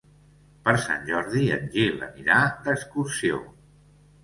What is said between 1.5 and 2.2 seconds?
en Gil